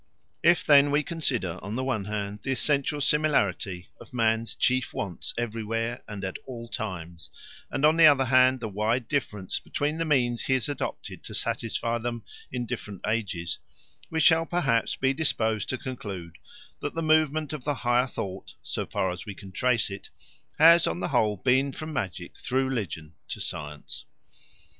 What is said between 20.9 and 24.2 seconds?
the whole been from magic through religion to science.